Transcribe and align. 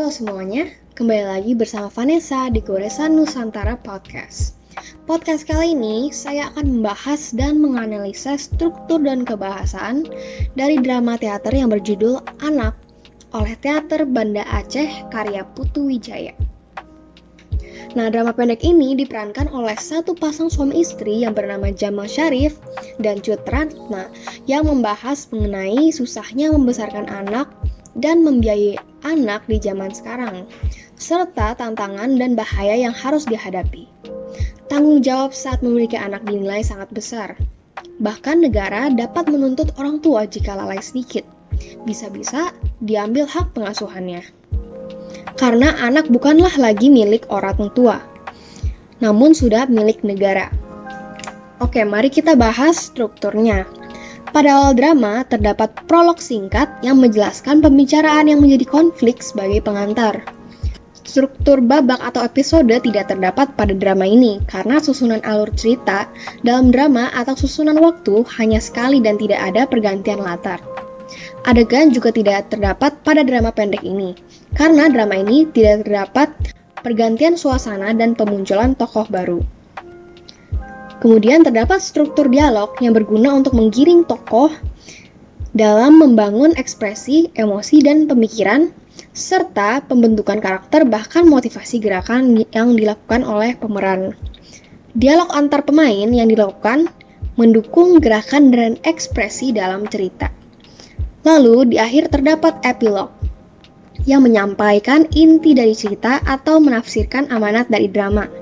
Halo 0.00 0.16
semuanya, 0.16 0.64
kembali 0.96 1.24
lagi 1.28 1.52
bersama 1.52 1.92
Vanessa 1.92 2.48
di 2.48 2.64
Goresan 2.64 3.20
Nusantara 3.20 3.76
Podcast. 3.76 4.56
Podcast 5.04 5.44
kali 5.44 5.76
ini 5.76 6.08
saya 6.08 6.48
akan 6.48 6.80
membahas 6.80 7.36
dan 7.36 7.60
menganalisa 7.60 8.40
struktur 8.40 9.04
dan 9.04 9.28
kebahasaan 9.28 10.08
dari 10.56 10.80
drama 10.80 11.20
teater 11.20 11.52
yang 11.52 11.68
berjudul 11.68 12.16
Anak 12.40 12.80
oleh 13.36 13.52
Teater 13.60 14.08
Banda 14.08 14.40
Aceh 14.48 14.88
karya 15.12 15.44
Putu 15.44 15.92
Wijaya. 15.92 16.32
Nah, 17.92 18.08
drama 18.08 18.32
pendek 18.32 18.64
ini 18.64 18.96
diperankan 18.96 19.52
oleh 19.52 19.76
satu 19.76 20.16
pasang 20.16 20.48
suami 20.48 20.80
istri 20.80 21.28
yang 21.28 21.36
bernama 21.36 21.68
Jamal 21.76 22.08
Syarif 22.08 22.56
dan 22.96 23.20
Cut 23.20 23.44
Ratna 23.44 24.08
yang 24.48 24.64
membahas 24.64 25.28
mengenai 25.28 25.92
susahnya 25.92 26.56
membesarkan 26.56 27.04
anak 27.04 27.52
dan 27.96 28.22
membiayai 28.22 28.78
anak 29.06 29.46
di 29.50 29.58
zaman 29.58 29.90
sekarang, 29.90 30.46
serta 30.94 31.56
tantangan 31.56 32.14
dan 32.18 32.36
bahaya 32.38 32.76
yang 32.76 32.94
harus 32.94 33.26
dihadapi. 33.26 33.88
Tanggung 34.70 35.02
jawab 35.02 35.34
saat 35.34 35.64
memiliki 35.64 35.98
anak 35.98 36.22
dinilai 36.22 36.62
sangat 36.62 36.90
besar. 36.94 37.34
Bahkan 38.00 38.46
negara 38.46 38.88
dapat 38.92 39.28
menuntut 39.28 39.74
orang 39.80 39.98
tua 39.98 40.24
jika 40.28 40.54
lalai 40.54 40.78
sedikit. 40.78 41.26
Bisa-bisa 41.84 42.54
diambil 42.80 43.26
hak 43.26 43.52
pengasuhannya 43.52 44.40
karena 45.40 45.72
anak 45.80 46.12
bukanlah 46.12 46.52
lagi 46.60 46.92
milik 46.92 47.24
orang 47.32 47.72
tua, 47.72 47.96
namun 49.00 49.32
sudah 49.32 49.64
milik 49.72 50.04
negara. 50.04 50.52
Oke, 51.64 51.80
mari 51.88 52.12
kita 52.12 52.36
bahas 52.36 52.92
strukturnya. 52.92 53.64
Pada 54.40 54.56
awal 54.56 54.72
drama, 54.72 55.20
terdapat 55.28 55.84
prolog 55.84 56.16
singkat 56.16 56.80
yang 56.80 56.96
menjelaskan 56.96 57.60
pembicaraan 57.60 58.24
yang 58.24 58.40
menjadi 58.40 58.64
konflik 58.72 59.20
sebagai 59.20 59.60
pengantar. 59.60 60.24
Struktur 61.04 61.60
babak 61.60 62.00
atau 62.00 62.24
episode 62.24 62.72
tidak 62.80 63.12
terdapat 63.12 63.52
pada 63.52 63.76
drama 63.76 64.08
ini 64.08 64.40
karena 64.48 64.80
susunan 64.80 65.20
alur 65.28 65.52
cerita 65.52 66.08
dalam 66.40 66.72
drama 66.72 67.12
atau 67.12 67.36
susunan 67.36 67.76
waktu 67.84 68.24
hanya 68.40 68.64
sekali 68.64 69.04
dan 69.04 69.20
tidak 69.20 69.44
ada 69.44 69.68
pergantian 69.68 70.24
latar. 70.24 70.64
Adegan 71.44 71.92
juga 71.92 72.08
tidak 72.08 72.48
terdapat 72.48 72.96
pada 73.04 73.20
drama 73.20 73.52
pendek 73.52 73.84
ini, 73.84 74.16
karena 74.56 74.88
drama 74.88 75.20
ini 75.20 75.52
tidak 75.52 75.84
terdapat 75.84 76.32
pergantian 76.80 77.36
suasana 77.36 77.92
dan 77.92 78.16
pemunculan 78.16 78.72
tokoh 78.72 79.04
baru. 79.04 79.59
Kemudian 81.00 81.40
terdapat 81.40 81.80
struktur 81.80 82.28
dialog 82.28 82.76
yang 82.84 82.92
berguna 82.92 83.32
untuk 83.32 83.56
menggiring 83.56 84.04
tokoh 84.04 84.52
dalam 85.56 85.96
membangun 85.96 86.52
ekspresi, 86.54 87.32
emosi, 87.32 87.80
dan 87.80 88.04
pemikiran, 88.04 88.70
serta 89.10 89.82
pembentukan 89.88 90.38
karakter 90.38 90.84
bahkan 90.84 91.24
motivasi 91.26 91.80
gerakan 91.80 92.44
yang 92.52 92.76
dilakukan 92.76 93.24
oleh 93.24 93.56
pemeran. 93.56 94.12
Dialog 94.92 95.32
antar 95.32 95.64
pemain 95.64 96.08
yang 96.10 96.28
dilakukan 96.28 96.92
mendukung 97.40 97.96
gerakan 97.98 98.52
dan 98.52 98.76
ekspresi 98.84 99.56
dalam 99.56 99.88
cerita. 99.88 100.28
Lalu 101.24 101.74
di 101.74 101.76
akhir 101.80 102.12
terdapat 102.12 102.60
epilog 102.60 103.12
yang 104.08 104.24
menyampaikan 104.24 105.04
inti 105.12 105.52
dari 105.52 105.76
cerita 105.76 106.20
atau 106.24 106.60
menafsirkan 106.60 107.28
amanat 107.28 107.68
dari 107.68 107.88
drama. 107.88 108.39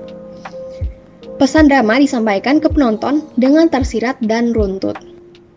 Pesan 1.39 1.71
drama 1.71 1.95
disampaikan 1.95 2.59
ke 2.59 2.67
penonton 2.67 3.23
dengan 3.39 3.71
tersirat 3.71 4.19
dan 4.19 4.51
runtut. 4.51 4.99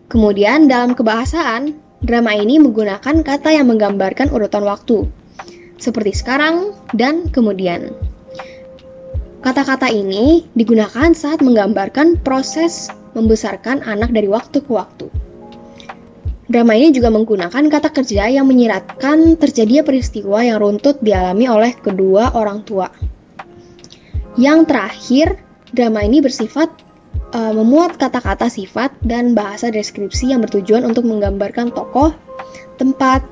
Kemudian 0.07 0.71
dalam 0.71 0.95
kebahasaan, 0.95 1.75
drama 1.99 2.31
ini 2.39 2.55
menggunakan 2.55 3.19
kata 3.19 3.51
yang 3.51 3.67
menggambarkan 3.67 4.31
urutan 4.31 4.63
waktu, 4.63 5.11
seperti 5.75 6.15
sekarang 6.15 6.71
dan 6.95 7.27
kemudian. 7.27 7.91
Kata-kata 9.43 9.91
ini 9.91 10.47
digunakan 10.55 11.11
saat 11.11 11.43
menggambarkan 11.43 12.23
proses 12.23 12.87
membesarkan 13.11 13.83
anak 13.83 14.15
dari 14.15 14.31
waktu 14.31 14.63
ke 14.63 14.71
waktu. 14.71 15.11
Drama 16.47 16.79
ini 16.79 16.95
juga 16.95 17.11
menggunakan 17.11 17.67
kata 17.67 17.91
kerja 17.91 18.31
yang 18.31 18.47
menyiratkan 18.47 19.35
terjadinya 19.35 19.83
peristiwa 19.83 20.47
yang 20.47 20.63
runtut 20.63 21.03
dialami 21.03 21.51
oleh 21.51 21.75
kedua 21.75 22.39
orang 22.39 22.63
tua. 22.63 22.87
Yang 24.39 24.59
terakhir, 24.71 25.27
drama 25.73 26.05
ini 26.05 26.21
bersifat 26.21 26.69
uh, 27.33 27.53
memuat 27.53 27.97
kata-kata 27.97 28.47
sifat 28.47 28.93
dan 29.01 29.33
bahasa 29.33 29.73
deskripsi 29.73 30.31
yang 30.31 30.45
bertujuan 30.45 30.85
untuk 30.85 31.03
menggambarkan 31.09 31.73
tokoh, 31.73 32.13
tempat, 32.77 33.25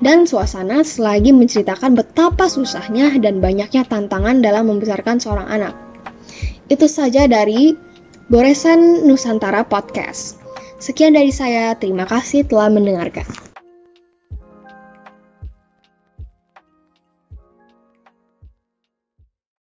dan 0.00 0.24
suasana 0.24 0.80
selagi 0.80 1.34
menceritakan 1.36 1.92
betapa 1.98 2.48
susahnya 2.48 3.12
dan 3.20 3.42
banyaknya 3.42 3.84
tantangan 3.84 4.40
dalam 4.40 4.70
membesarkan 4.70 5.20
seorang 5.20 5.50
anak. 5.50 5.74
Itu 6.70 6.88
saja 6.88 7.28
dari 7.28 7.76
Goresan 8.30 9.04
Nusantara 9.04 9.66
Podcast. 9.66 10.38
Sekian 10.80 11.12
dari 11.12 11.34
saya, 11.34 11.76
terima 11.76 12.08
kasih 12.08 12.48
telah 12.48 12.72
mendengarkan. 12.72 13.49